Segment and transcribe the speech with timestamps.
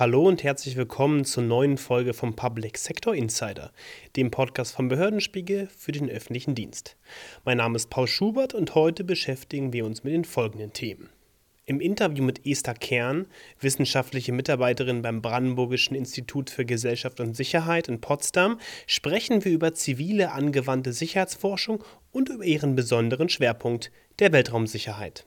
[0.00, 3.70] Hallo und herzlich willkommen zur neuen Folge vom Public Sector Insider,
[4.16, 6.96] dem Podcast vom Behördenspiegel für den öffentlichen Dienst.
[7.44, 11.10] Mein Name ist Paul Schubert und heute beschäftigen wir uns mit den folgenden Themen.
[11.66, 13.26] Im Interview mit Esther Kern,
[13.60, 20.32] wissenschaftliche Mitarbeiterin beim Brandenburgischen Institut für Gesellschaft und Sicherheit in Potsdam, sprechen wir über zivile
[20.32, 25.26] angewandte Sicherheitsforschung und über ihren besonderen Schwerpunkt der Weltraumsicherheit.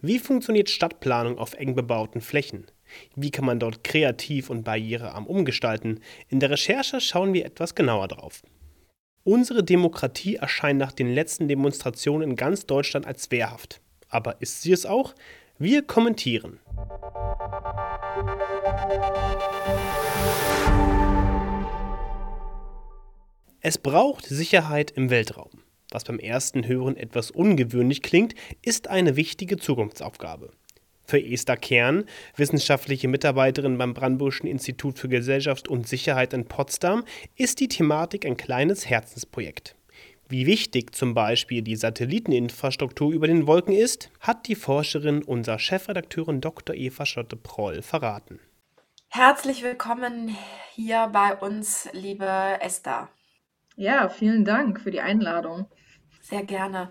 [0.00, 2.66] Wie funktioniert Stadtplanung auf eng bebauten Flächen?
[3.14, 6.00] Wie kann man dort kreativ und barrierearm umgestalten?
[6.28, 8.42] In der Recherche schauen wir etwas genauer drauf.
[9.24, 13.80] Unsere Demokratie erscheint nach den letzten Demonstrationen in ganz Deutschland als wehrhaft.
[14.08, 15.14] Aber ist sie es auch?
[15.58, 16.60] Wir kommentieren.
[23.60, 25.50] Es braucht Sicherheit im Weltraum.
[25.90, 30.52] Was beim ersten Hören etwas ungewöhnlich klingt, ist eine wichtige Zukunftsaufgabe.
[31.10, 32.04] Für Esther Kern,
[32.36, 37.02] wissenschaftliche Mitarbeiterin beim Brandenburgischen Institut für Gesellschaft und Sicherheit in Potsdam,
[37.34, 39.74] ist die Thematik ein kleines Herzensprojekt.
[40.28, 46.42] Wie wichtig zum Beispiel die Satelliteninfrastruktur über den Wolken ist, hat die Forscherin unserer Chefredakteurin
[46.42, 46.76] Dr.
[46.76, 48.38] Eva Schotte-Proll verraten.
[49.08, 50.36] Herzlich willkommen
[50.74, 53.08] hier bei uns, liebe Esther.
[53.76, 55.68] Ja, vielen Dank für die Einladung.
[56.20, 56.90] Sehr gerne.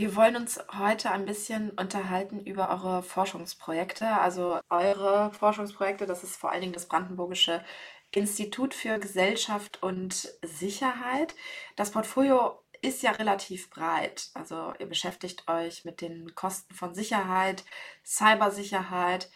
[0.00, 4.08] Wir wollen uns heute ein bisschen unterhalten über eure Forschungsprojekte.
[4.08, 7.62] Also eure Forschungsprojekte, das ist vor allen Dingen das Brandenburgische
[8.10, 11.34] Institut für Gesellschaft und Sicherheit.
[11.76, 14.30] Das Portfolio ist ja relativ breit.
[14.32, 17.66] Also ihr beschäftigt euch mit den Kosten von Sicherheit,
[18.02, 19.30] Cybersicherheit,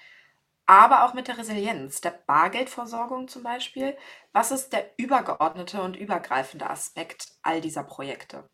[0.65, 3.99] aber auch mit der Resilienz, der Bargeldversorgung zum Beispiel.
[4.33, 8.49] Was ist der übergeordnete und übergreifende Aspekt all dieser Projekte?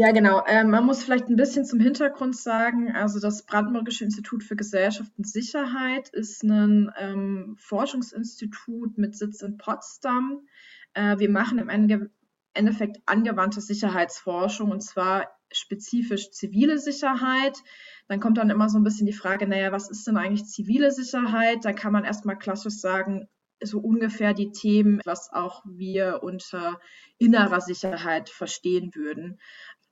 [0.00, 0.44] Ja, genau.
[0.46, 5.10] Ähm, man muss vielleicht ein bisschen zum Hintergrund sagen, also das Brandenburgische Institut für Gesellschaft
[5.18, 10.46] und Sicherheit ist ein ähm, Forschungsinstitut mit Sitz in Potsdam.
[10.94, 12.12] Äh, wir machen im Ende
[12.54, 17.58] Endeffekt angewandte Sicherheitsforschung und zwar spezifisch zivile Sicherheit.
[18.06, 20.92] Dann kommt dann immer so ein bisschen die Frage, naja, was ist denn eigentlich zivile
[20.92, 21.64] Sicherheit?
[21.64, 23.26] Da kann man erstmal klassisch sagen,
[23.60, 26.78] so ungefähr die Themen, was auch wir unter
[27.18, 29.40] innerer Sicherheit verstehen würden.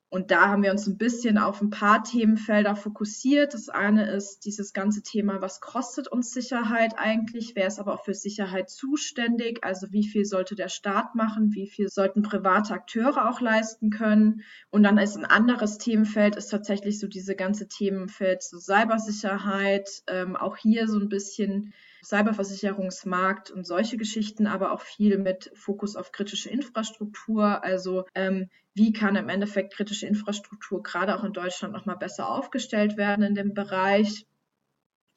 [0.09, 3.55] Und da haben wir uns ein bisschen auf ein paar Themenfelder fokussiert.
[3.55, 7.57] Das eine ist dieses ganze Thema, was kostet uns Sicherheit eigentlich?
[7.57, 9.65] Wer ist aber auch für Sicherheit zuständig?
[9.65, 11.53] Also wie viel sollte der Staat machen?
[11.55, 14.43] Wie viel sollten private Akteure auch leisten können?
[14.71, 20.05] Und dann ist ein anderes Themenfeld, ist tatsächlich so diese ganze Themenfeld so Cybersicherheit.
[20.07, 21.75] Ähm, auch hier so ein bisschen
[22.09, 27.65] Cyberversicherungsmarkt und solche Geschichten, aber auch viel mit Fokus auf kritische Infrastruktur.
[27.65, 32.97] Also ähm, wie kann im Endeffekt kritische Infrastruktur gerade auch in Deutschland nochmal besser aufgestellt
[32.97, 34.27] werden in dem Bereich.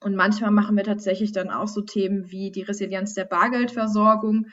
[0.01, 4.47] Und manchmal machen wir tatsächlich dann auch so Themen wie die Resilienz der Bargeldversorgung,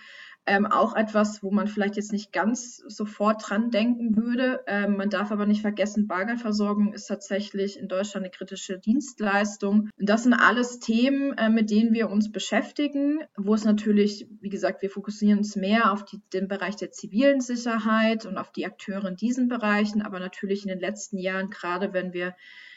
[0.46, 4.60] ähm, auch etwas, wo man vielleicht jetzt nicht ganz sofort dran denken würde.
[4.66, 9.90] Ähm, man darf aber nicht vergessen, Bargeldversorgung ist tatsächlich in Deutschland eine kritische Dienstleistung.
[9.98, 14.48] Und das sind alles Themen, äh, mit denen wir uns beschäftigen, wo es natürlich, wie
[14.48, 18.66] gesagt, wir fokussieren uns mehr auf die, den Bereich der zivilen Sicherheit und auf die
[18.66, 22.36] Akteure in diesen Bereichen, aber natürlich in den letzten Jahren, gerade wenn wir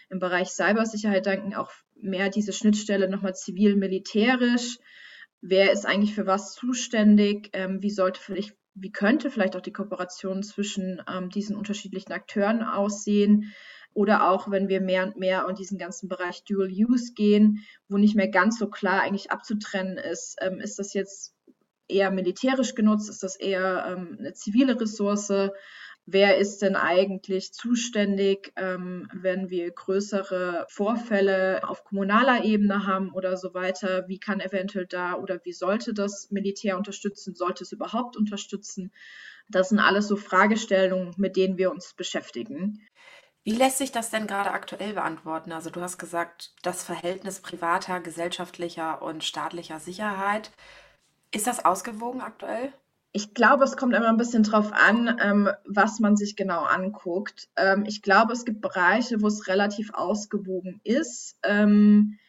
[0.09, 4.79] im Bereich Cybersicherheit denken, auch mehr diese Schnittstelle nochmal zivil-militärisch
[5.41, 9.73] wer ist eigentlich für was zuständig, ähm, wie sollte vielleicht, wie könnte vielleicht auch die
[9.73, 13.53] Kooperation zwischen ähm, diesen unterschiedlichen Akteuren aussehen.
[13.93, 17.97] Oder auch, wenn wir mehr und mehr in diesen ganzen Bereich Dual Use gehen, wo
[17.97, 21.33] nicht mehr ganz so klar eigentlich abzutrennen ist, ähm, ist das jetzt
[21.87, 25.49] eher militärisch genutzt, ist das eher ähm, eine zivile Ressource
[26.11, 33.37] wer ist denn eigentlich zuständig, ähm, wenn wir größere Vorfälle auf kommunaler Ebene haben oder
[33.37, 38.17] so weiter, wie kann eventuell da oder wie sollte das Militär unterstützen, sollte es überhaupt
[38.17, 38.91] unterstützen.
[39.49, 42.85] Das sind alles so Fragestellungen, mit denen wir uns beschäftigen.
[43.43, 45.51] Wie lässt sich das denn gerade aktuell beantworten?
[45.51, 50.51] Also du hast gesagt, das Verhältnis privater, gesellschaftlicher und staatlicher Sicherheit.
[51.31, 52.73] Ist das ausgewogen aktuell?
[53.11, 57.49] Ich glaube, es kommt immer ein bisschen drauf an, ähm, was man sich genau anguckt.
[57.55, 61.35] Ähm, ich glaube, es gibt Bereiche, wo es relativ ausgewogen ist.
[61.43, 62.19] Ähm,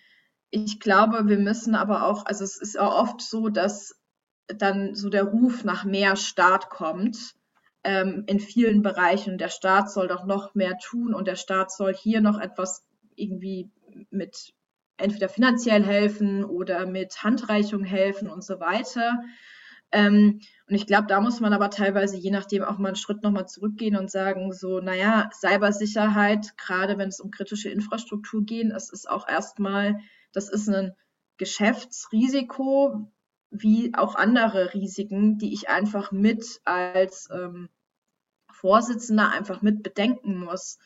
[0.50, 3.94] ich glaube, wir müssen aber auch, also es ist auch oft so, dass
[4.48, 7.34] dann so der Ruf nach mehr Staat kommt
[7.84, 9.38] ähm, in vielen Bereichen.
[9.38, 12.84] Der Staat soll doch noch mehr tun und der Staat soll hier noch etwas
[13.14, 13.70] irgendwie
[14.10, 14.54] mit
[14.96, 19.22] entweder finanziell helfen oder mit Handreichung helfen und so weiter.
[19.92, 23.22] Ähm, und ich glaube, da muss man aber teilweise je nachdem auch mal einen Schritt
[23.22, 28.90] nochmal zurückgehen und sagen, so, naja, Cybersicherheit, gerade wenn es um kritische Infrastruktur geht, es
[28.90, 29.98] ist auch erstmal,
[30.32, 30.94] das ist ein
[31.38, 33.10] Geschäftsrisiko
[33.50, 37.68] wie auch andere Risiken, die ich einfach mit als ähm,
[38.52, 40.78] Vorsitzender einfach mit bedenken muss.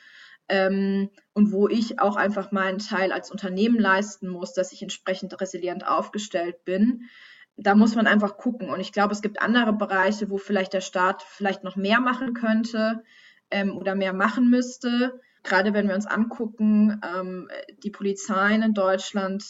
[0.49, 5.39] Ähm, und wo ich auch einfach meinen Teil als Unternehmen leisten muss, dass ich entsprechend
[5.41, 7.09] resilient aufgestellt bin.
[7.57, 8.71] Da muss man einfach gucken.
[8.71, 12.35] Und ich glaube, es gibt andere Bereiche, wo vielleicht der Staat vielleicht noch mehr machen
[12.35, 13.03] könnte
[13.51, 15.21] ähm, oder mehr machen müsste.
[15.45, 17.49] Gerade wenn wir uns angucken, ähm,
[17.83, 19.45] die Polizeien in Deutschland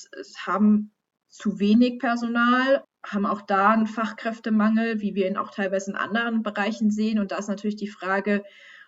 [0.44, 0.92] haben
[1.28, 6.42] zu wenig Personal, haben auch da einen Fachkräftemangel, wie wir ihn auch teilweise in anderen
[6.42, 7.18] Bereichen sehen.
[7.18, 8.44] Und da ist natürlich die Frage,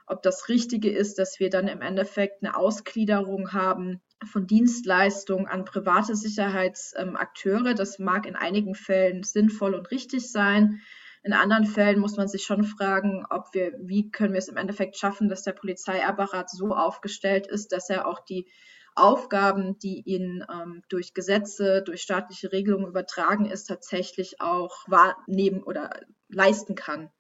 [0.06, 5.64] ob das Richtige ist, dass wir dann im Endeffekt eine Ausgliederung haben von Dienstleistungen an
[5.64, 7.74] private Sicherheitsakteure.
[7.74, 10.80] Das mag in einigen Fällen sinnvoll und richtig sein.
[11.22, 14.56] In anderen Fällen muss man sich schon fragen, ob wir, wie können wir es im
[14.56, 18.48] Endeffekt schaffen, dass der Polizeiapparat so aufgestellt ist, dass er auch die
[18.94, 25.90] Aufgaben, die ihnen ähm, durch Gesetze, durch staatliche Regelungen übertragen ist, tatsächlich auch wahrnehmen oder
[26.28, 27.10] leisten kann.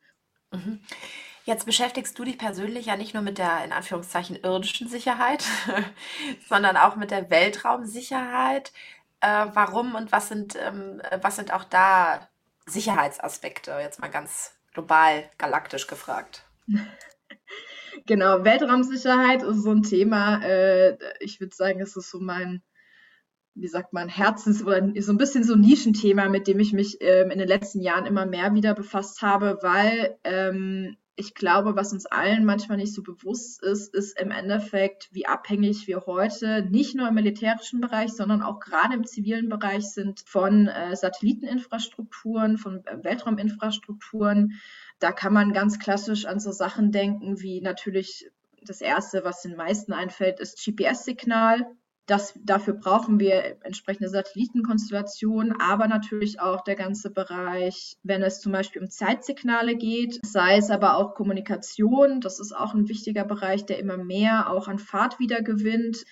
[0.52, 0.80] Mhm.
[1.46, 5.44] Jetzt beschäftigst du dich persönlich ja nicht nur mit der in Anführungszeichen irdischen Sicherheit,
[6.48, 8.72] sondern auch mit der Weltraumsicherheit.
[9.20, 12.28] Äh, warum und was sind, ähm, was sind auch da
[12.66, 13.78] Sicherheitsaspekte?
[13.80, 16.44] Jetzt mal ganz global, galaktisch gefragt.
[18.04, 20.40] Genau, Weltraumsicherheit ist so ein Thema.
[20.44, 22.62] Äh, ich würde sagen, es ist so mein,
[23.54, 26.98] wie sagt man, Herzens- oder so ein bisschen so ein Nischenthema, mit dem ich mich
[27.00, 31.92] ähm, in den letzten Jahren immer mehr wieder befasst habe, weil ähm, ich glaube, was
[31.94, 36.94] uns allen manchmal nicht so bewusst ist, ist im Endeffekt, wie abhängig wir heute nicht
[36.94, 42.84] nur im militärischen Bereich, sondern auch gerade im zivilen Bereich sind von äh, Satelliteninfrastrukturen, von
[42.86, 44.60] äh, Weltrauminfrastrukturen.
[44.98, 48.30] Da kann man ganz klassisch an so Sachen denken, wie natürlich
[48.62, 51.66] das erste, was den meisten einfällt, ist GPS-Signal.
[52.06, 58.52] Das, dafür brauchen wir entsprechende Satellitenkonstellationen, aber natürlich auch der ganze Bereich, wenn es zum
[58.52, 62.20] Beispiel um Zeitsignale geht, sei es aber auch Kommunikation.
[62.20, 66.04] Das ist auch ein wichtiger Bereich, der immer mehr auch an Fahrt wieder gewinnt.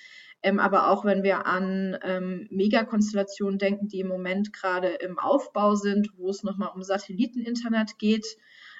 [0.45, 5.75] Ähm, aber auch wenn wir an ähm, Megakonstellationen denken, die im Moment gerade im Aufbau
[5.75, 8.27] sind, wo es nochmal um Satelliteninternet geht.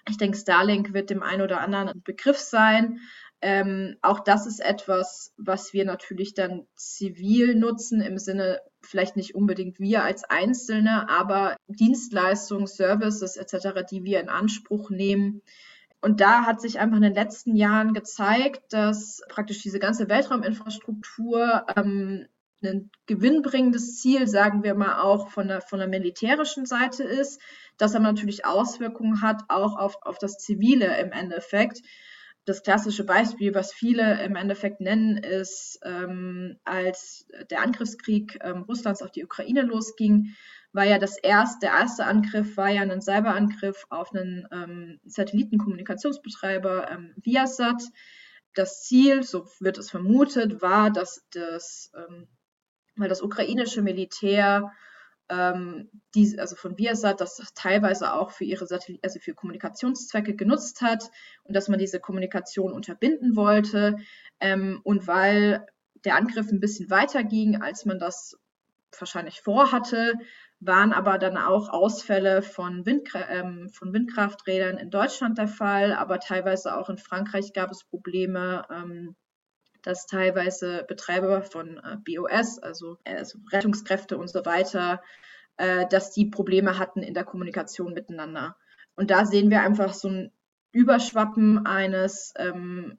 [0.07, 3.01] Ich denke, Starlink wird dem einen oder anderen ein Begriff sein.
[3.47, 9.35] Ähm, auch das ist etwas, was wir natürlich dann zivil nutzen, im Sinne vielleicht nicht
[9.35, 15.43] unbedingt wir als Einzelne, aber Dienstleistungen, Services etc., die wir in Anspruch nehmen.
[16.01, 21.67] Und da hat sich einfach in den letzten Jahren gezeigt, dass praktisch diese ganze Weltrauminfrastruktur
[21.77, 22.27] ähm,
[22.63, 27.43] ein gewinnbringendes Ziel, sagen wir mal auch von der, von der militärischen Seite ist,
[27.77, 31.83] das aber natürlich Auswirkungen hat auch auf, auf das Zivile im Endeffekt
[32.45, 39.03] das klassische Beispiel, was viele im Endeffekt nennen, ist, ähm, als der Angriffskrieg ähm, Russlands
[39.03, 40.35] auf die Ukraine losging,
[40.73, 46.91] war ja das erste, der erste Angriff war ja ein Cyberangriff auf einen ähm, Satellitenkommunikationsbetreiber
[46.91, 47.83] ähm, Viasat.
[48.55, 52.29] Das Ziel, so wird es vermutet, war, dass das, ähm,
[52.97, 54.73] weil das ukrainische Militär
[55.29, 60.83] ähm, die, also von Viasat, das teilweise auch für ihre Satellit also für Kommunikationszwecke genutzt
[60.83, 61.11] hat
[61.45, 63.97] und dass man diese Kommunikation unterbinden wollte.
[64.41, 65.67] Ähm, und weil
[66.05, 68.37] der Angriff ein bisschen weiter ging, als man das
[68.99, 70.15] wahrscheinlich vorhatte,
[70.61, 76.21] waren aber dann auch Ausfälle von, Windkra ähm, von Windkrafträdern in Deutschland der Fall, aber
[76.21, 79.17] teilweise auch in Frankreich gab es Probleme, ähm,
[79.85, 85.03] dass teilweise Betreiber von äh, BOS, also, äh, also, Rettungskräfte und so weiter,
[85.59, 88.57] äh, dass die Probleme hatten in der Kommunikation miteinander.
[88.97, 90.33] Und da sehen wir einfach so ein
[90.73, 92.99] Überschwappen eines ähm,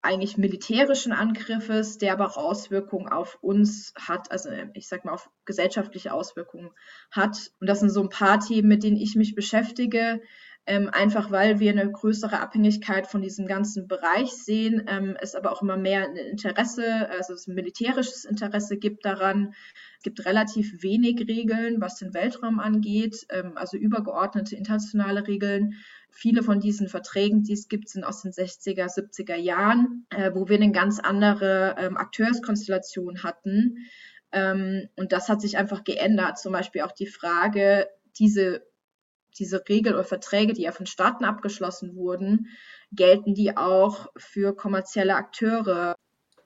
[0.00, 5.28] eigentlich militärischen Angriffes, der aber auch Auswirkungen auf uns hat, also ich sag mal auf
[5.44, 6.70] gesellschaftliche Auswirkungen
[7.10, 7.50] hat.
[7.60, 10.20] Und das sind so ein paar Themen, mit denen ich mich beschäftige,
[10.68, 15.50] ähm, einfach weil wir eine größere Abhängigkeit von diesem ganzen Bereich sehen, ähm, es aber
[15.50, 19.54] auch immer mehr ein Interesse, also es ein militärisches Interesse gibt daran.
[19.96, 25.72] Es gibt relativ wenig Regeln, was den Weltraum angeht, ähm, also übergeordnete internationale Regeln.
[26.10, 30.50] Viele von diesen Verträgen, die es gibt, sind aus den 60er, 70er Jahren, äh, wo
[30.50, 33.86] wir eine ganz andere ähm, Akteurskonstellation hatten.
[34.32, 36.38] Ähm, und das hat sich einfach geändert.
[36.38, 38.68] Zum Beispiel auch die Frage, diese
[39.38, 42.48] diese Regeln oder Verträge, die ja von Staaten abgeschlossen wurden,
[42.92, 45.94] gelten die auch für kommerzielle Akteure?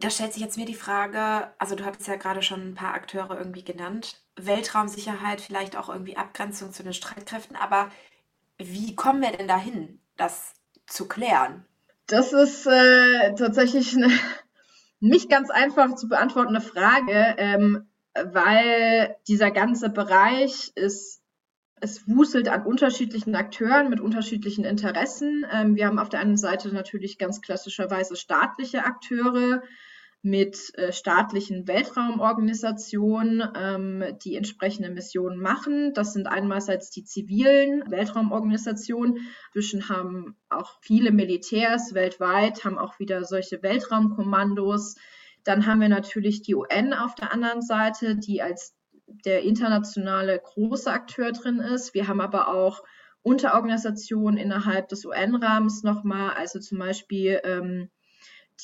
[0.01, 2.95] Da stellt sich jetzt mir die Frage, also du hattest ja gerade schon ein paar
[2.95, 7.91] Akteure irgendwie genannt, Weltraumsicherheit, vielleicht auch irgendwie Abgrenzung zu den Streitkräften, aber
[8.59, 10.55] wie kommen wir denn dahin, das
[10.87, 11.65] zu klären?
[12.07, 14.09] Das ist äh, tatsächlich eine
[15.01, 17.35] nicht ganz einfach zu beantwortende Frage.
[17.39, 21.22] Ähm, weil dieser ganze Bereich ist
[21.83, 25.45] es wuselt an unterschiedlichen Akteuren mit unterschiedlichen Interessen.
[25.53, 29.63] Ähm, wir haben auf der einen Seite natürlich ganz klassischerweise staatliche Akteure
[30.23, 35.93] mit äh, staatlichen Weltraumorganisationen, ähm, die entsprechende Missionen machen.
[35.95, 39.27] Das sind einerseits die zivilen Weltraumorganisationen.
[39.53, 44.95] Zwischen haben auch viele Militärs weltweit, haben auch wieder solche Weltraumkommandos.
[45.43, 48.77] Dann haben wir natürlich die UN auf der anderen Seite, die als
[49.25, 51.95] der internationale große Akteur drin ist.
[51.95, 52.83] Wir haben aber auch
[53.23, 57.89] Unterorganisationen innerhalb des UN-Rahmens nochmal, also zum Beispiel ähm,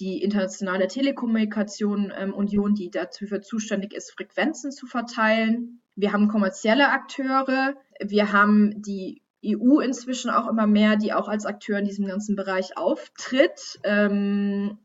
[0.00, 5.80] die Internationale Telekommunikation ähm, Union, die dafür zuständig ist, Frequenzen zu verteilen.
[5.96, 7.74] Wir haben kommerzielle Akteure.
[8.00, 12.36] Wir haben die EU inzwischen auch immer mehr, die auch als Akteur in diesem ganzen
[12.36, 13.78] Bereich auftritt.
[13.84, 14.78] Ähm,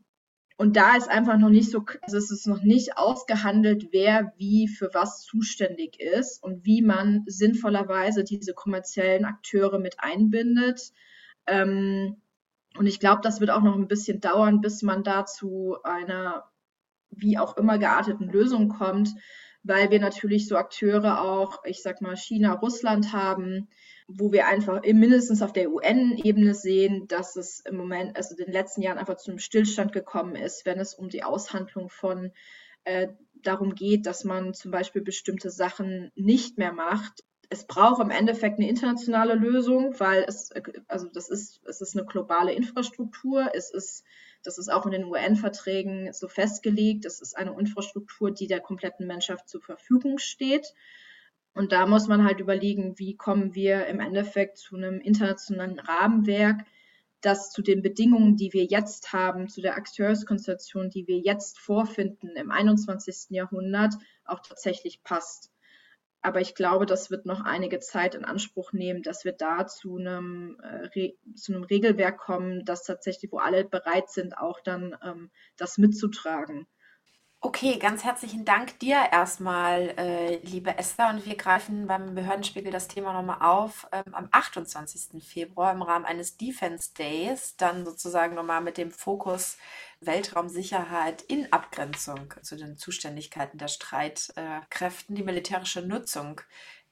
[0.56, 4.68] und da ist einfach noch nicht so, also es ist noch nicht ausgehandelt, wer wie
[4.68, 10.92] für was zuständig ist und wie man sinnvollerweise diese kommerziellen Akteure mit einbindet.
[11.46, 12.22] Ähm,
[12.78, 16.44] und ich glaube, das wird auch noch ein bisschen dauern, bis man da zu einer
[17.10, 19.10] wie auch immer gearteten Lösung kommt,
[19.62, 23.68] weil wir natürlich so Akteure auch, ich sag mal, China, Russland haben,
[24.06, 28.52] wo wir einfach mindestens auf der UN-Ebene sehen, dass es im Moment, also in den
[28.52, 32.32] letzten Jahren einfach zu einem Stillstand gekommen ist, wenn es um die Aushandlung von
[32.84, 37.24] äh, darum geht, dass man zum Beispiel bestimmte Sachen nicht mehr macht.
[37.48, 40.50] Es braucht im Endeffekt eine internationale Lösung, weil es,
[40.88, 44.04] also das ist, es ist eine globale Infrastruktur, es ist,
[44.42, 49.06] das ist auch in den UN-Verträgen so festgelegt, es ist eine Infrastruktur, die der kompletten
[49.06, 50.74] Menschheit zur Verfügung steht.
[51.54, 56.64] Und da muss man halt überlegen, wie kommen wir im Endeffekt zu einem internationalen Rahmenwerk,
[57.20, 62.36] das zu den Bedingungen, die wir jetzt haben, zu der Akteurskonstellation, die wir jetzt vorfinden
[62.36, 63.30] im 21.
[63.30, 63.94] Jahrhundert,
[64.24, 65.50] auch tatsächlich passt.
[66.20, 69.96] Aber ich glaube, das wird noch einige Zeit in Anspruch nehmen, dass wir da zu
[69.96, 75.30] einem, äh, zu einem Regelwerk kommen, das tatsächlich, wo alle bereit sind, auch dann ähm,
[75.56, 76.66] das mitzutragen.
[77.46, 81.10] Okay, ganz herzlichen Dank dir erstmal, äh, liebe Esther.
[81.10, 85.22] Und wir greifen beim Behördenspiegel das Thema nochmal auf ähm, am 28.
[85.22, 89.58] Februar im Rahmen eines Defense Days, dann sozusagen nochmal mit dem Fokus
[90.00, 96.40] Weltraumsicherheit in Abgrenzung zu den Zuständigkeiten der Streitkräften, die militärische Nutzung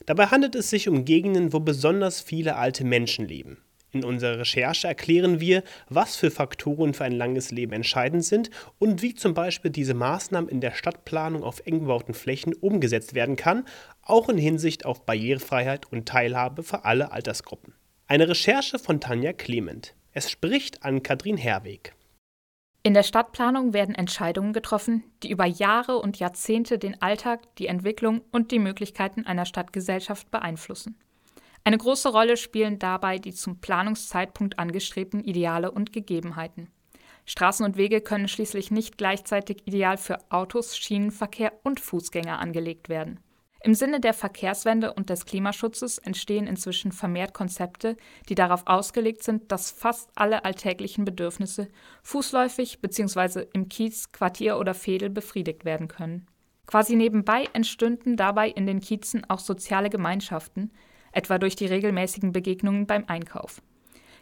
[0.07, 3.66] Dabei handelt es sich um Gegenden, wo besonders viele alte Menschen leben.
[3.97, 9.01] In unserer Recherche erklären wir, was für Faktoren für ein langes Leben entscheidend sind und
[9.01, 13.65] wie zum Beispiel diese Maßnahmen in der Stadtplanung auf eng bebauten Flächen umgesetzt werden kann,
[14.03, 17.73] auch in Hinsicht auf Barrierefreiheit und Teilhabe für alle Altersgruppen.
[18.07, 19.95] Eine Recherche von Tanja Clement.
[20.13, 21.95] Es spricht an Katrin Herweg.
[22.83, 28.21] In der Stadtplanung werden Entscheidungen getroffen, die über Jahre und Jahrzehnte den Alltag, die Entwicklung
[28.31, 30.99] und die Möglichkeiten einer Stadtgesellschaft beeinflussen.
[31.67, 36.71] Eine große Rolle spielen dabei die zum Planungszeitpunkt angestrebten Ideale und Gegebenheiten.
[37.25, 43.19] Straßen und Wege können schließlich nicht gleichzeitig ideal für Autos, Schienenverkehr und Fußgänger angelegt werden.
[43.65, 47.97] Im Sinne der Verkehrswende und des Klimaschutzes entstehen inzwischen vermehrt Konzepte,
[48.29, 51.67] die darauf ausgelegt sind, dass fast alle alltäglichen Bedürfnisse
[52.05, 53.45] fußläufig bzw.
[53.55, 56.29] im Kiez, Quartier oder Fädel befriedigt werden können.
[56.67, 60.71] Quasi nebenbei entstünden dabei in den Kiezen auch soziale Gemeinschaften,
[61.17, 63.63] etwa durch die regelmäßigen Begegnungen beim Einkauf.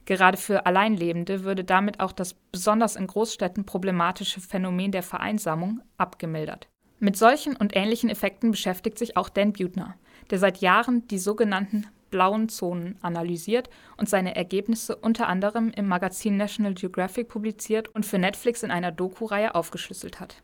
[0.07, 6.69] Gerade für Alleinlebende würde damit auch das besonders in Großstädten problematische Phänomen der Vereinsamung abgemildert.
[7.01, 9.97] Mit solchen und ähnlichen Effekten beschäftigt sich auch Dan Butner,
[10.31, 16.37] der seit Jahren die sogenannten blauen Zonen analysiert und seine Ergebnisse unter anderem im Magazin
[16.37, 20.43] National Geographic publiziert und für Netflix in einer Doku-Reihe aufgeschlüsselt hat.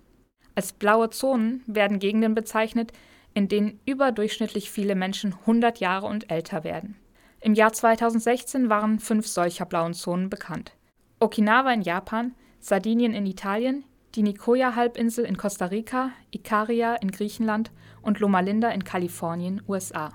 [0.57, 2.93] Als blaue Zonen werden Gegenden bezeichnet,
[3.35, 6.97] in denen überdurchschnittlich viele Menschen 100 Jahre und älter werden.
[7.41, 10.73] Im Jahr 2016 waren fünf solcher blauen Zonen bekannt.
[11.21, 13.85] Okinawa in Japan, Sardinien in Italien,
[14.15, 17.71] die Nicoya-Halbinsel in Costa Rica, Ikaria in Griechenland
[18.03, 20.13] und Loma Linda in Kalifornien, USA.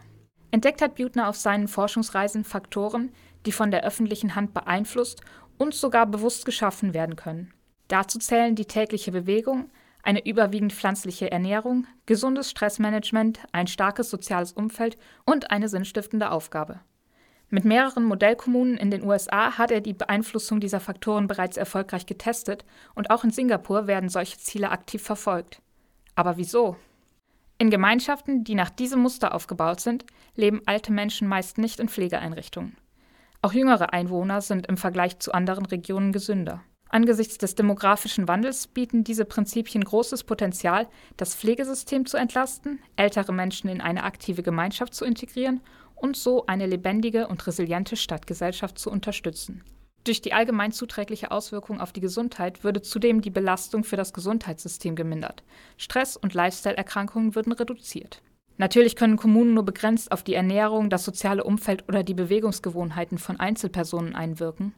[0.51, 3.11] Entdeckt hat Butner auf seinen Forschungsreisen Faktoren,
[3.45, 5.21] die von der öffentlichen Hand beeinflusst
[5.57, 7.53] und sogar bewusst geschaffen werden können.
[7.87, 9.69] Dazu zählen die tägliche Bewegung,
[10.05, 16.79] eine überwiegend pflanzliche Ernährung, gesundes Stressmanagement, ein starkes soziales Umfeld und eine sinnstiftende Aufgabe.
[17.49, 22.65] Mit mehreren Modellkommunen in den USA hat er die Beeinflussung dieser Faktoren bereits erfolgreich getestet
[22.95, 25.61] und auch in Singapur werden solche Ziele aktiv verfolgt.
[26.15, 26.75] Aber wieso?
[27.57, 32.77] In Gemeinschaften, die nach diesem Muster aufgebaut sind, leben alte Menschen meist nicht in Pflegeeinrichtungen.
[33.41, 36.63] Auch jüngere Einwohner sind im Vergleich zu anderen Regionen gesünder.
[36.95, 40.87] Angesichts des demografischen Wandels bieten diese Prinzipien großes Potenzial,
[41.17, 45.59] das Pflegesystem zu entlasten, ältere Menschen in eine aktive Gemeinschaft zu integrieren
[45.95, 49.61] und so eine lebendige und resiliente Stadtgesellschaft zu unterstützen.
[50.05, 54.95] Durch die allgemein zuträgliche Auswirkung auf die Gesundheit würde zudem die Belastung für das Gesundheitssystem
[54.95, 55.43] gemindert.
[55.75, 58.21] Stress und Lifestyle-Erkrankungen würden reduziert.
[58.55, 63.37] Natürlich können Kommunen nur begrenzt auf die Ernährung, das soziale Umfeld oder die Bewegungsgewohnheiten von
[63.37, 64.73] Einzelpersonen einwirken.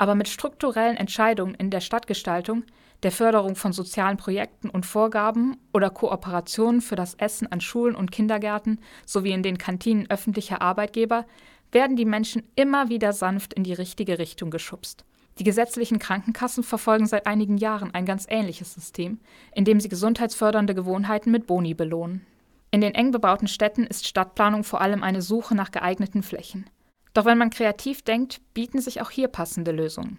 [0.00, 2.64] Aber mit strukturellen Entscheidungen in der Stadtgestaltung,
[3.02, 8.10] der Förderung von sozialen Projekten und Vorgaben oder Kooperationen für das Essen an Schulen und
[8.10, 11.26] Kindergärten sowie in den Kantinen öffentlicher Arbeitgeber
[11.70, 15.04] werden die Menschen immer wieder sanft in die richtige Richtung geschubst.
[15.38, 19.20] Die gesetzlichen Krankenkassen verfolgen seit einigen Jahren ein ganz ähnliches System,
[19.54, 22.24] in dem sie gesundheitsfördernde Gewohnheiten mit Boni belohnen.
[22.70, 26.70] In den eng bebauten Städten ist Stadtplanung vor allem eine Suche nach geeigneten Flächen.
[27.14, 30.18] Doch wenn man kreativ denkt, bieten sich auch hier passende Lösungen.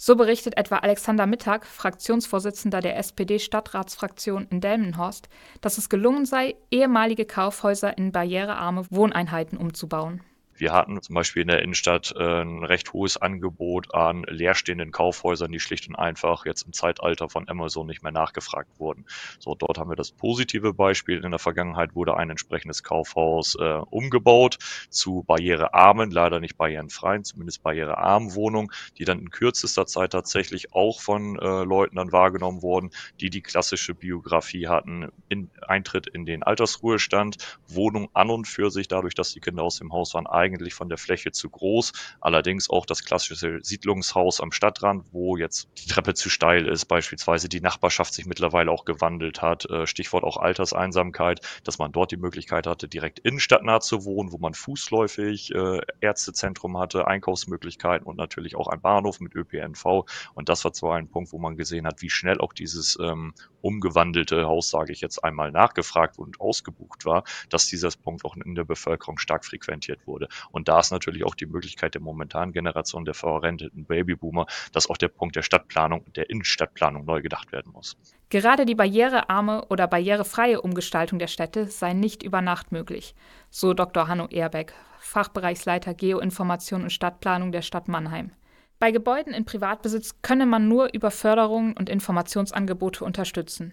[0.00, 5.28] So berichtet etwa Alexander Mittag, Fraktionsvorsitzender der SPD-Stadtratsfraktion in Delmenhorst,
[5.60, 10.22] dass es gelungen sei, ehemalige Kaufhäuser in barrierearme Wohneinheiten umzubauen.
[10.58, 15.52] Wir hatten zum Beispiel in der Innenstadt äh, ein recht hohes Angebot an leerstehenden Kaufhäusern,
[15.52, 19.06] die schlicht und einfach jetzt im Zeitalter von Amazon nicht mehr nachgefragt wurden.
[19.38, 21.24] So, dort haben wir das positive Beispiel.
[21.24, 24.58] In der Vergangenheit wurde ein entsprechendes Kaufhaus äh, umgebaut
[24.90, 31.00] zu barrierearmen, leider nicht barrierenfreien, zumindest barrierearmen Wohnungen, die dann in kürzester Zeit tatsächlich auch
[31.00, 36.42] von äh, Leuten dann wahrgenommen wurden, die die klassische Biografie hatten, in, Eintritt in den
[36.42, 37.36] Altersruhestand,
[37.68, 40.88] Wohnung an und für sich, dadurch, dass die Kinder aus dem Haus waren, eigentlich von
[40.88, 41.92] der Fläche zu groß.
[42.20, 47.48] Allerdings auch das klassische Siedlungshaus am Stadtrand, wo jetzt die Treppe zu steil ist, beispielsweise
[47.48, 49.68] die Nachbarschaft sich mittlerweile auch gewandelt hat.
[49.70, 54.38] Äh, Stichwort auch Alterseinsamkeit, dass man dort die Möglichkeit hatte, direkt innenstadtnah zu wohnen, wo
[54.38, 60.04] man fußläufig äh, Ärztezentrum hatte, Einkaufsmöglichkeiten und natürlich auch ein Bahnhof mit ÖPNV.
[60.34, 63.34] Und das war zwar ein Punkt, wo man gesehen hat, wie schnell auch dieses ähm,
[63.60, 68.54] umgewandelte Haus, sage ich jetzt einmal, nachgefragt und ausgebucht war, dass dieser Punkt auch in
[68.54, 70.28] der Bevölkerung stark frequentiert wurde.
[70.50, 74.96] Und da ist natürlich auch die Möglichkeit der momentanen Generation der verrenteten Babyboomer, dass auch
[74.96, 77.96] der Punkt der Stadtplanung und der Innenstadtplanung neu gedacht werden muss.
[78.30, 83.14] Gerade die barrierearme oder barrierefreie Umgestaltung der Städte sei nicht über Nacht möglich,
[83.50, 84.06] so Dr.
[84.06, 88.32] Hanno Ehrbeck, Fachbereichsleiter Geoinformation und Stadtplanung der Stadt Mannheim.
[88.78, 93.72] Bei Gebäuden in Privatbesitz könne man nur über Förderungen und Informationsangebote unterstützen.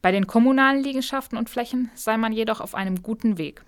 [0.00, 3.64] Bei den kommunalen Liegenschaften und Flächen sei man jedoch auf einem guten Weg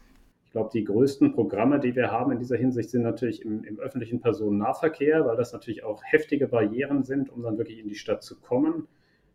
[0.56, 4.22] glaube, die größten Programme, die wir haben in dieser Hinsicht, sind natürlich im, im, öffentlichen
[4.22, 8.40] Personennahverkehr, weil das natürlich auch heftige Barrieren sind, um dann wirklich in die Stadt zu
[8.40, 8.88] kommen.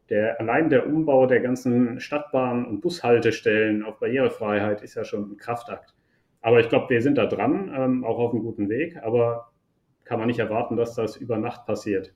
[0.09, 5.37] Der, allein der Umbau der ganzen Stadtbahn- und Bushaltestellen auf Barrierefreiheit ist ja schon ein
[5.37, 5.93] Kraftakt.
[6.41, 9.51] Aber ich glaube, wir sind da dran, ähm, auch auf einem guten Weg, aber
[10.03, 12.15] kann man nicht erwarten, dass das über Nacht passiert.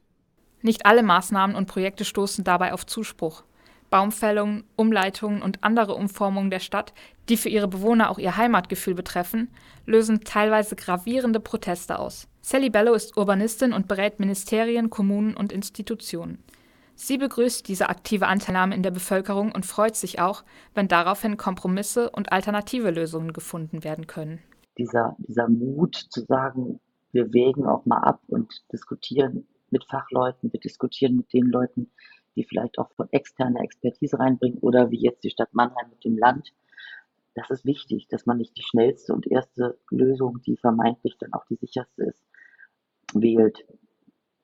[0.64, 3.44] Nicht alle Maßnahmen und Projekte stoßen dabei auf Zuspruch.
[3.90, 6.94] Baumfällungen, Umleitungen und andere Umformungen der Stadt,
[7.30, 9.50] die für ihre Bewohner auch ihr Heimatgefühl betreffen,
[9.86, 12.28] lösen teilweise gravierende Proteste aus.
[12.42, 16.44] Sally Bello ist Urbanistin und berät Ministerien, Kommunen und Institutionen.
[16.96, 20.44] Sie begrüßt diese aktive Anteilnahme in der Bevölkerung und freut sich auch,
[20.74, 24.40] wenn daraufhin Kompromisse und alternative Lösungen gefunden werden können.
[24.78, 26.80] Dieser, dieser Mut zu sagen,
[27.12, 31.92] wir wägen auch mal ab und diskutieren mit Fachleuten, wir diskutieren mit den Leuten,
[32.36, 36.18] die vielleicht auch von externer Expertise reinbringen oder wie jetzt die Stadt Mannheim mit dem
[36.18, 36.54] Land.
[37.34, 41.46] Das ist wichtig, dass man nicht die schnellste und erste Lösung, die vermeintlich dann auch
[41.46, 42.24] die sicherste ist,
[43.14, 43.66] wählt.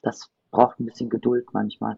[0.02, 1.98] Das braucht ein bisschen Geduld manchmal.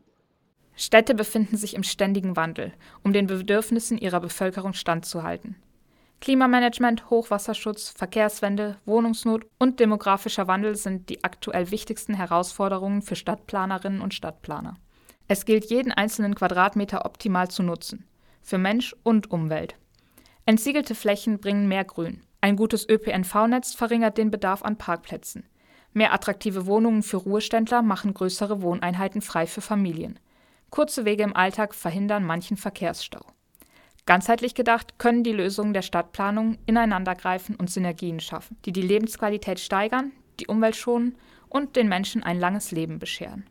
[0.75, 5.55] Städte befinden sich im ständigen Wandel, um den Bedürfnissen ihrer Bevölkerung standzuhalten.
[6.19, 14.13] Klimamanagement, Hochwasserschutz, Verkehrswende, Wohnungsnot und demografischer Wandel sind die aktuell wichtigsten Herausforderungen für Stadtplanerinnen und
[14.13, 14.77] Stadtplaner.
[15.27, 18.05] Es gilt, jeden einzelnen Quadratmeter optimal zu nutzen,
[18.41, 19.75] für Mensch und Umwelt.
[20.45, 22.21] Entsiegelte Flächen bringen mehr Grün.
[22.41, 25.45] Ein gutes ÖPNV-Netz verringert den Bedarf an Parkplätzen.
[25.93, 30.19] Mehr attraktive Wohnungen für Ruheständler machen größere Wohneinheiten frei für Familien.
[30.69, 33.21] Kurze Wege im Alltag verhindern manchen Verkehrsstau.
[34.05, 40.11] Ganzheitlich gedacht können die Lösungen der Stadtplanung ineinandergreifen und Synergien schaffen, die die Lebensqualität steigern,
[40.41, 41.15] die Umwelt schonen
[41.47, 43.45] und den Menschen ein langes Leben bescheren.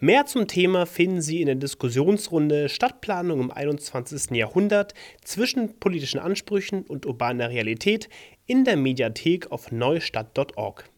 [0.00, 4.30] Mehr zum Thema finden Sie in der Diskussionsrunde Stadtplanung im 21.
[4.30, 8.08] Jahrhundert zwischen politischen Ansprüchen und urbaner Realität
[8.46, 10.88] in der Mediathek auf neustadt.org.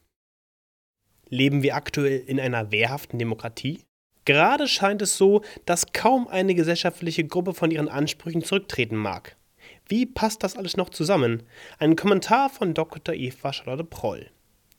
[1.30, 3.80] Leben wir aktuell in einer wehrhaften Demokratie?
[4.26, 9.36] Gerade scheint es so, dass kaum eine gesellschaftliche Gruppe von ihren Ansprüchen zurücktreten mag.
[9.88, 11.42] Wie passt das alles noch zusammen?
[11.78, 13.14] Ein Kommentar von Dr.
[13.14, 14.26] Eva Charlotte Proll.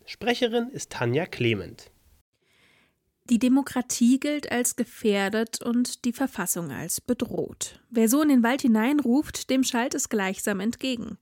[0.05, 1.90] Sprecherin ist Tanja Clement.
[3.29, 7.79] Die Demokratie gilt als gefährdet und die Verfassung als bedroht.
[7.89, 11.17] Wer so in den Wald hineinruft, dem schallt es gleichsam entgegen.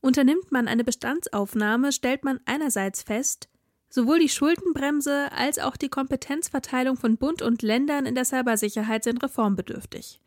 [0.00, 3.48] Unternimmt man eine Bestandsaufnahme, stellt man einerseits fest,
[3.88, 9.22] sowohl die Schuldenbremse als auch die Kompetenzverteilung von Bund und Ländern in der Cybersicherheit sind
[9.22, 10.20] reformbedürftig.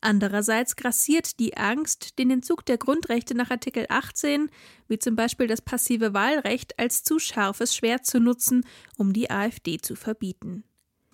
[0.00, 4.48] Andererseits grassiert die Angst, den Entzug der Grundrechte nach Artikel 18,
[4.86, 8.64] wie zum Beispiel das passive Wahlrecht, als zu scharfes Schwert zu nutzen,
[8.96, 10.62] um die AfD zu verbieten.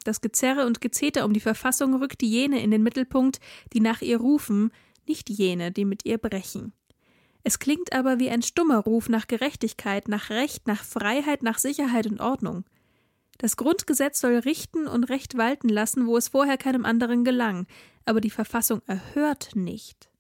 [0.05, 3.41] Das Gezerre und Gezeter um die Verfassung rückt jene in den Mittelpunkt,
[3.73, 4.71] die nach ihr rufen,
[5.09, 6.73] nicht jene, die mit ihr brechen.
[7.43, 12.07] Es klingt aber wie ein stummer Ruf nach Gerechtigkeit, nach Recht, nach Freiheit, nach Sicherheit
[12.07, 12.65] und Ordnung.
[13.39, 17.67] Das Grundgesetz soll richten und Recht walten lassen, wo es vorher keinem anderen gelang,
[18.05, 20.11] aber die Verfassung erhört nicht.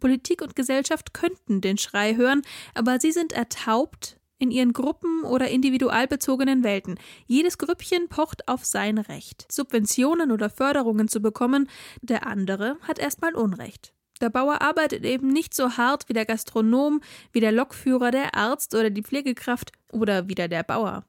[0.00, 2.42] Politik und Gesellschaft könnten den Schrei hören,
[2.74, 6.98] aber sie sind ertaubt in ihren Gruppen oder individualbezogenen Welten.
[7.26, 11.68] Jedes Grüppchen pocht auf sein Recht, Subventionen oder Förderungen zu bekommen,
[12.02, 13.92] der andere hat erstmal Unrecht.
[14.20, 17.00] Der Bauer arbeitet eben nicht so hart wie der Gastronom,
[17.32, 21.04] wie der Lokführer, der Arzt oder die Pflegekraft oder wieder der Bauer.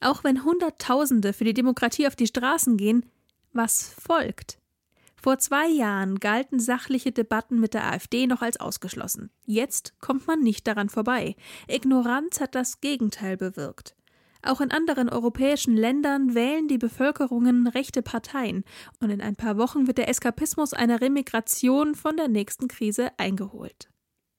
[0.00, 3.04] Auch wenn Hunderttausende für die Demokratie auf die Straßen gehen,
[3.52, 4.59] was folgt?
[5.22, 9.30] Vor zwei Jahren galten sachliche Debatten mit der AfD noch als ausgeschlossen.
[9.44, 11.36] Jetzt kommt man nicht daran vorbei.
[11.68, 13.94] Ignoranz hat das Gegenteil bewirkt.
[14.42, 18.64] Auch in anderen europäischen Ländern wählen die Bevölkerungen rechte Parteien,
[18.98, 23.90] und in ein paar Wochen wird der Eskapismus einer Remigration von der nächsten Krise eingeholt.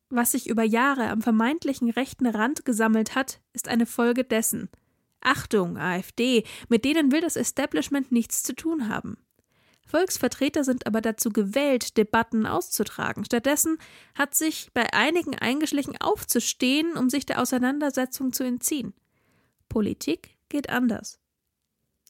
[0.09, 4.69] Was sich über Jahre am vermeintlichen rechten Rand gesammelt hat, ist eine Folge dessen.
[5.21, 9.17] Achtung, AfD, mit denen will das Establishment nichts zu tun haben.
[9.87, 13.25] Volksvertreter sind aber dazu gewählt, Debatten auszutragen.
[13.25, 13.77] Stattdessen
[14.15, 18.93] hat sich bei einigen eingeschlichen, aufzustehen, um sich der Auseinandersetzung zu entziehen.
[19.67, 21.19] Politik geht anders.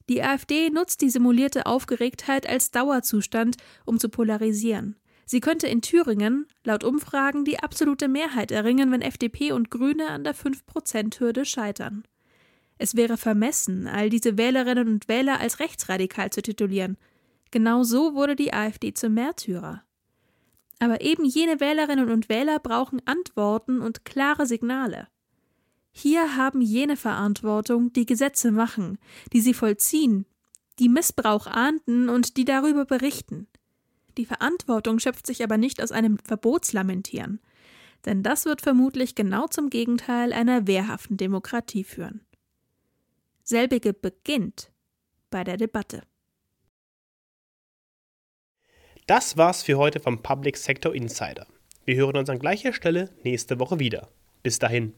[0.08, 4.96] Die AfD nutzt die simulierte Aufgeregtheit als Dauerzustand, um zu polarisieren.
[5.24, 10.24] Sie könnte in Thüringen, laut Umfragen, die absolute Mehrheit erringen, wenn FDP und Grüne an
[10.24, 12.04] der 5-Prozent-Hürde scheitern.
[12.78, 16.96] Es wäre vermessen, all diese Wählerinnen und Wähler als rechtsradikal zu titulieren.
[17.52, 19.84] Genau so wurde die AfD zum Märtyrer.
[20.80, 25.06] Aber eben jene Wählerinnen und Wähler brauchen Antworten und klare Signale.
[25.92, 28.98] Hier haben jene Verantwortung, die Gesetze machen,
[29.34, 30.24] die sie vollziehen,
[30.78, 33.46] die Missbrauch ahnden und die darüber berichten.
[34.16, 37.38] Die Verantwortung schöpft sich aber nicht aus einem Verbotslamentieren,
[38.06, 42.22] denn das wird vermutlich genau zum Gegenteil einer wehrhaften Demokratie führen.
[43.44, 44.72] Selbige beginnt
[45.30, 46.02] bei der Debatte.
[49.14, 51.46] Das war's für heute vom Public Sector Insider.
[51.84, 54.08] Wir hören uns an gleicher Stelle nächste Woche wieder.
[54.42, 54.94] Bis dahin.